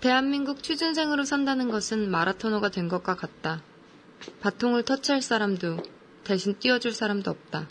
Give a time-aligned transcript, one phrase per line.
[0.00, 3.62] 대한민국 취준생으로 산다는 것은 마라토너가 된 것과 같다.
[4.40, 5.78] 바통을 터치할 사람도
[6.24, 7.68] 대신 뛰어줄 사람도 없다.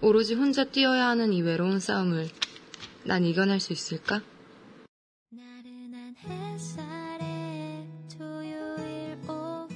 [0.00, 2.28] 오로지 혼자 뛰어야 하는 이 외로운 싸움을
[3.04, 4.22] 난 이겨낼 수 있을까?
[5.30, 9.68] 나른한 햇살에 토요일 오후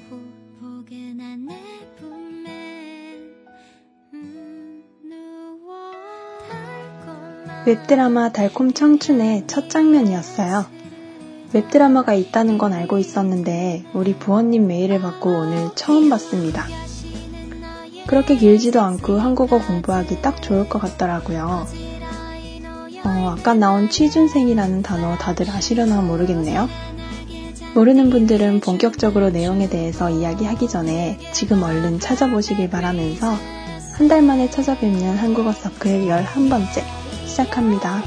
[0.61, 3.19] 포근한 내 품에
[4.15, 5.93] 음, 누워
[7.67, 10.74] 웹드라마 달콤 청춘의 첫 장면이었어요.
[11.55, 16.67] 웹드라마가 있다는 건 알고 있었는데 우리 부원님 메일을 받고 오늘 처음 봤습니다.
[18.07, 21.67] 그렇게 길지도 않고 한국어 공부하기 딱 좋을 것 같더라고요.
[23.05, 26.69] 어, 아까 나온 취준생이라는 단어 다들 아시려나 모르겠네요.
[27.75, 33.35] 모르는 분들은 본격적으로 내용에 대해서 이야기하기 전에 지금 얼른 찾아보시길 바라면서
[33.97, 36.83] 한 달 만에 찾아뵙는 한국어 서클 11번째
[37.27, 38.03] 시작합니다.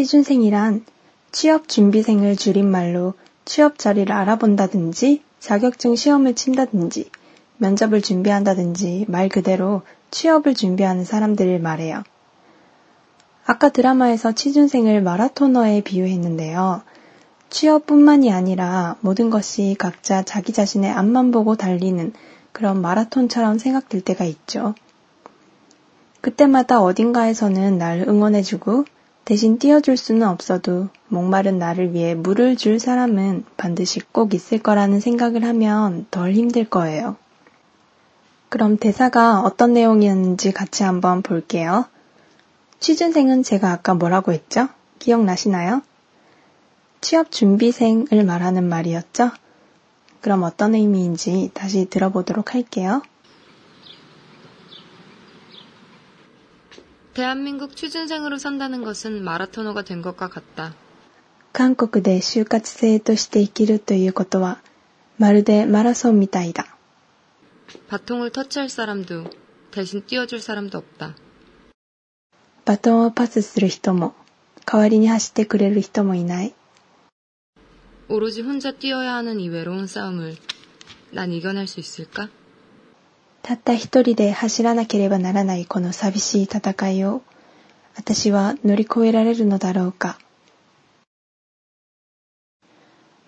[0.00, 0.86] 취준생이란
[1.30, 3.12] 취업 준비생을 줄임말로
[3.44, 7.10] 취업 자리를 알아본다든지 자격증 시험을 친다든지
[7.58, 12.02] 면접을 준비한다든지 말 그대로 취업을 준비하는 사람들을 말해요.
[13.44, 16.80] 아까 드라마에서 취준생을 마라토너에 비유했는데요.
[17.50, 22.14] 취업뿐만이 아니라 모든 것이 각자 자기 자신의 앞만 보고 달리는
[22.52, 24.74] 그런 마라톤처럼 생각될 때가 있죠.
[26.22, 28.86] 그때마다 어딘가에서는 날 응원해주고
[29.24, 35.44] 대신 띄워줄 수는 없어도 목마른 나를 위해 물을 줄 사람은 반드시 꼭 있을 거라는 생각을
[35.44, 37.16] 하면 덜 힘들 거예요.
[38.48, 41.84] 그럼 대사가 어떤 내용이었는지 같이 한번 볼게요.
[42.80, 44.68] 취준생은 제가 아까 뭐라고 했죠?
[44.98, 45.82] 기억나시나요?
[47.00, 49.30] 취업 준비생을 말하는 말이었죠?
[50.20, 53.02] 그럼 어떤 의미인지 다시 들어보도록 할게요.
[57.13, 60.73] 대한민국 취준생으로 산다는 것은 마라토너가 된 것과 같다.
[61.53, 64.59] 韓国で就活生として生きるということは、
[65.17, 66.65] まるでマラソンみたいだ。
[67.87, 69.29] 바통을 터치할 사람도
[69.71, 71.15] 대신 띄워줄 사람도 없다.
[72.65, 74.13] バトンをパスする人も、
[74.65, 76.53] 代わりに走ってくれる人もいない。
[78.09, 80.35] 오로지 혼자 뛰어야 하는 이 외로운 싸움을
[81.11, 82.29] 난 이겨낼 수 있을까?
[83.41, 87.21] たった一人で走らなければならないこの寂しい戦いを、
[87.95, 90.17] 私は乗り越えられるのだろうか。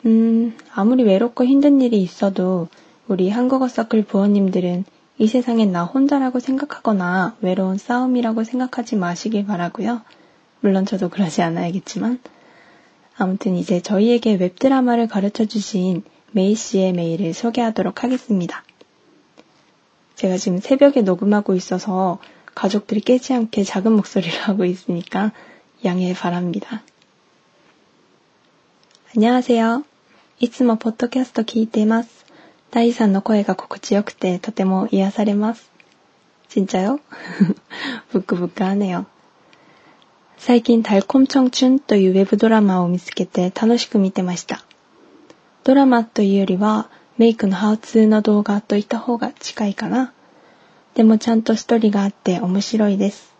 [0.05, 2.69] 음, 아무리 외롭고 힘든 일이 있어도
[3.07, 4.85] 우리 한국어 서클 부원님들은
[5.17, 10.01] 이 세상엔 나 혼자라고 생각하거나 외로운 싸움이라고 생각하지 마시길 바라고요.
[10.61, 12.19] 물론 저도 그러지 않아야겠지만.
[13.17, 18.63] 아무튼 이제 저희에게 웹드라마를 가르쳐 주신 메이 씨의 메일을 소개하도록 하겠습니다.
[20.15, 22.19] 제가 지금 새벽에 녹음하고 있어서
[22.55, 25.31] 가족들이 깨지 않게 작은 목소리로 하고 있으니까
[25.85, 26.81] 양해 바랍니다.
[29.15, 29.83] 안녕하세요.
[30.39, 32.25] いつもポッドキャスト聞いています。
[32.69, 35.71] 大さんの声が心地よくてとても癒されます。
[36.49, 36.99] 진짜요?
[38.11, 39.05] ブクブクあねよ。
[40.37, 44.63] 最近달콤청춘というウェブドラマを見つけて楽しく見てました。
[45.63, 50.13] ドラマというよりは メイクのハウツーの動画といった方が近いかな。
[50.95, 53.33] でもちゃんとストーリーがあって面白いです。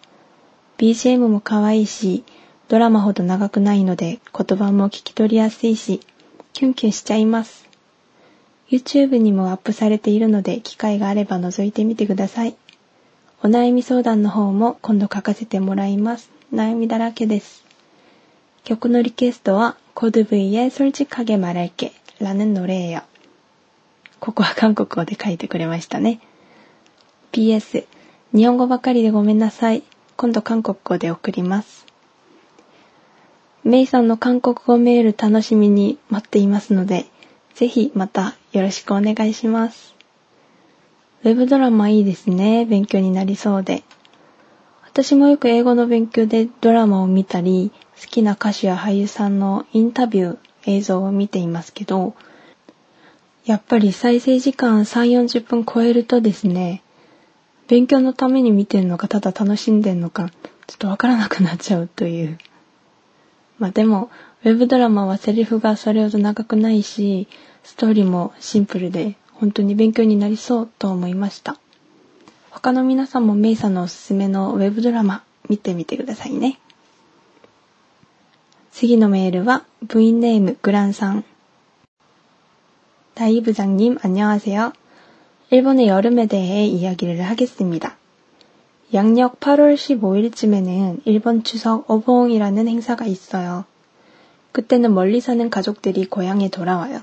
[0.78, 2.24] BGM も可愛いし、
[2.68, 6.02] ドラマほど長くないので言葉も聞き取りやすいし、
[6.54, 7.68] キュンキュンしちゃいます。
[8.70, 12.56] YouTube にもアップされているので機会があれば覗いてみてください。
[13.44, 16.32] お悩み相談の方も今度書かせてもらいます。
[16.54, 17.64] 悩みだらけです。
[18.64, 23.02] 曲のリクエストはコード V의 솔직하게 말할게 라는 노래예요.
[24.23, 26.21] ここは韓国語で書いてくれましたね。
[27.33, 27.87] PS、
[28.33, 29.83] 日本語ばかりでごめんなさい。
[30.17, 31.87] 今度韓国語で送ります。
[33.65, 37.07] メイさんの韓国語メール楽しみに待っていますので、
[37.55, 39.97] ぜひまたよろしくお願いします。
[41.25, 42.65] ウェブドラマいいですね。
[42.65, 43.83] 勉強になりそうで。
[44.85, 52.15] 私もよく英語の勉強でドラマを見たり、好きな歌手や俳優さんのインタビュー、映像を見ていますけど、
[53.45, 56.83] やっぱり再生時間3、40分超えるとですね、
[57.67, 60.31] 勉強のために見てるのか、ただ楽しんでるのか、
[60.67, 62.39] ちょっとわからなくなっちゃうという。
[63.59, 64.11] まあでも、
[64.45, 67.27] ウェブドラマはセリフがそれほど長くないし、
[67.65, 71.57] ストーリーもシンプルで、本当に勉強になりそうと思いました。
[72.51, 76.61] 他の皆さんもメイさんのおすすめのウェブドラマ見てみてくださいね。
[78.71, 81.25] 次のメールは部員ネームグランさん。
[83.15, 84.73] 다이 부장님 안녕하세요.
[85.51, 87.99] 일본의 여름에 대해 이야기를 하겠습니다.
[88.95, 93.67] 양력 8월 15일쯤에는 일본 추석 어봉이라는 행사가 있어요.
[94.53, 97.03] 그때는 멀리 사는 가족들이 고향에 돌아와요.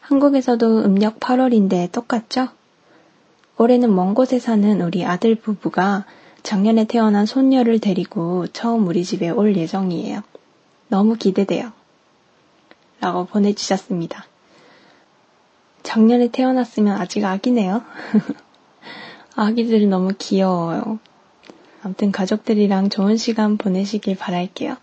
[0.00, 2.48] 한국에서도 음력 8월인데 똑같죠?
[3.58, 6.06] 올해는 먼 곳에 사는 우리 아들 부부가
[6.42, 10.22] 작년에 태어난 손녀를 데리고 처음 우리 집에 올 예정이에요.
[10.88, 11.72] 너무 기대돼요.
[13.00, 14.24] 라고 보내주셨습니다.
[15.84, 17.82] 작년에 태어났으면 아직 아기네요.
[19.36, 20.98] 아기들이 너무 귀여워요.
[21.82, 24.76] 아무튼 가족들이랑 좋은 시간 보내시길 바랄게요.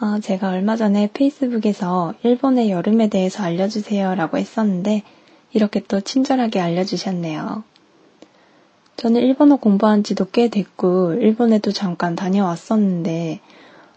[0.00, 5.02] 아, 제가 얼마 전에 페이스북에서 일본의 여름에 대해서 알려주세요 라고 했었는데
[5.52, 7.62] 이렇게 또 친절하게 알려주셨네요.
[8.96, 13.40] 저는 일본어 공부한 지도 꽤 됐고 일본에도 잠깐 다녀왔었는데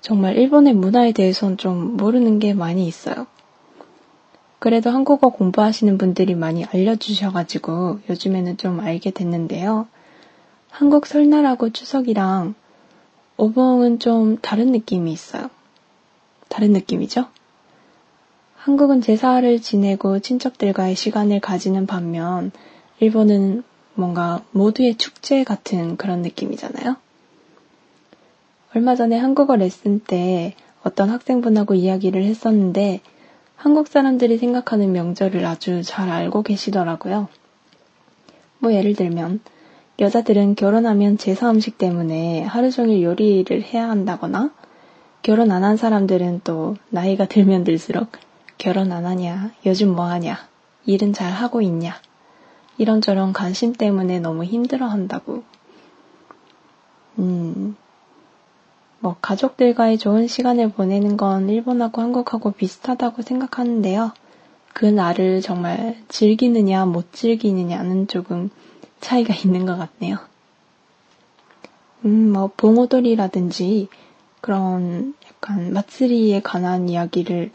[0.01, 3.25] 정말 일본의 문화에 대해서는 좀 모르는 게 많이 있어요.
[4.63, 9.89] 그래도 한국어 공부하시는 분들이 많이 알려주셔가지고 요즘에는 좀 알게 됐는데요.
[10.69, 12.55] 한국 설날하고 추석이랑
[13.35, 15.49] 오봉은 좀 다른 느낌이 있어요.
[16.47, 17.25] 다른 느낌이죠?
[18.55, 22.53] 한국은 제사를 지내고 친척들과의 시간을 가지는 반면
[23.01, 23.63] 일본은
[23.95, 26.95] 뭔가 모두의 축제 같은 그런 느낌이잖아요.
[28.73, 33.01] 얼마 전에 한국어 레슨 때 어떤 학생분하고 이야기를 했었는데
[33.63, 37.29] 한국 사람들이 생각하는 명절을 아주 잘 알고 계시더라고요.
[38.59, 39.39] 뭐 예를 들면
[40.01, 44.51] 여자들은 결혼하면 제사 음식 때문에 하루 종일 요리를 해야 한다거나
[45.21, 48.09] 결혼 안 한 사람들은 또 나이가 들면 들수록
[48.57, 50.45] 결혼 안 하냐, 요즘 뭐 하냐,
[50.85, 51.95] 일은 잘 하고 있냐,
[52.77, 55.43] 이런저런 관심 때문에 너무 힘들어 한다고.
[57.17, 57.52] 음,
[59.03, 64.13] 뭐, 가족들과의 좋은 시간을 보내는 건 일본하고 한국하고 비슷하다고 생각하는데요.
[64.71, 68.49] 그 날을 정말 즐기느냐, 못 즐기느냐는 조금
[69.01, 70.19] 차이가 있는 것 같네요.
[72.05, 73.89] 음, 뭐, 봉오돌이라든지
[74.39, 77.51] 그런 약간 마츠리에 관한 이야기를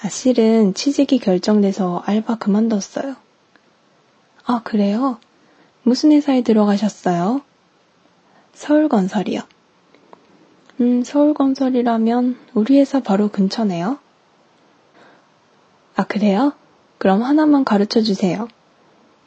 [0.00, 3.16] 아, 실은 취직이 결정돼서 알바 그만뒀어요.
[4.46, 5.20] 아, 그래요?
[5.82, 7.42] 무슨 회사에 들어가셨어요?
[8.54, 9.42] 서울건설이요.
[10.80, 13.98] 음, 서울건설이라면 우리 회사 바로 근처네요.
[15.96, 16.52] 아, 그래요?
[16.98, 18.48] 그럼 하나만 가르쳐 주세요.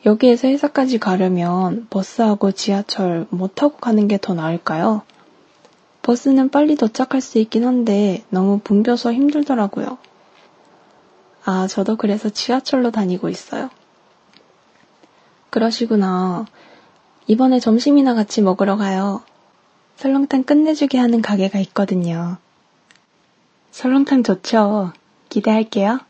[0.05, 5.03] 여기에서 회사까지 가려면 버스하고 지하철 뭐 타고 가는 게 더 나을까요?
[6.01, 9.97] 버스는 빨리 도착할 수 있긴 한데 너무 붐벼서 힘들더라고요.
[11.45, 13.69] 아, 저도 그래서 지하철로 다니고 있어요.
[15.49, 16.45] 그러시구나.
[17.27, 19.21] 이번에 점심이나 같이 먹으러 가요.
[20.00, 22.38] 설렁탕 끝내주게 하는 가게가 있거든요.
[23.70, 24.92] 설렁탕 좋죠.
[25.28, 26.00] 기대할게요.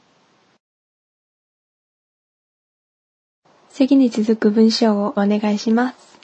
[3.70, 6.18] 次に続く文章をお願いします。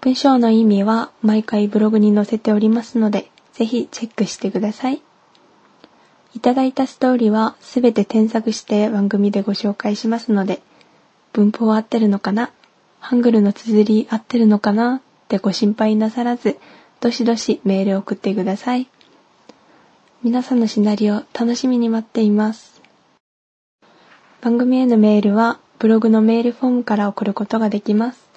[0.00, 5.00] 文章の意味は毎回ブログに載せておりますので、ぜひチェックしてください。
[6.34, 10.60] いただいたストーリーはすべて添削して番組でご紹介しますので、
[11.32, 12.50] 文法は合ってるのかな
[13.00, 16.57] ハングルの綴り合ってるのかな ってご心配なさらず、
[16.99, 18.87] どしどしメールを送ってください。
[20.23, 22.81] 皆さんのシナリオ楽しみに待っています。
[24.41, 28.29] 番組へのメールはブログのメールフォームから送ることができます。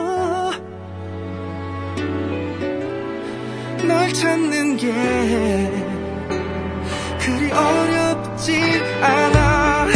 [3.87, 4.91] 널 찾는 게
[7.19, 8.11] 그리 어 워
[8.42, 8.60] 렵지
[9.00, 9.86] 않아.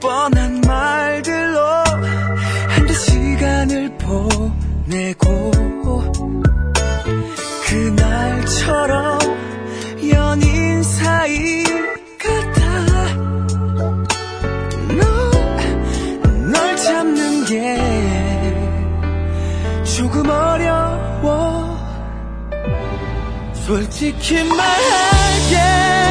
[0.00, 1.60] 뻔한 말들로
[2.68, 5.50] 한두 시간을 보내고
[7.66, 9.18] 그날처럼
[10.12, 11.64] 연인 사이
[19.96, 21.76] 조금 어려워.
[23.54, 26.05] 솔직히 말할게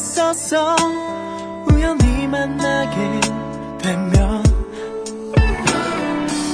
[0.00, 0.74] 했었어.
[1.70, 3.20] 우연히 만나게
[3.82, 4.42] 되면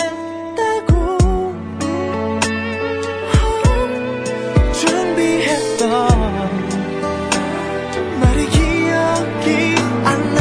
[4.74, 5.88] 준비했던
[8.20, 10.40] 말이 기억이 안 나.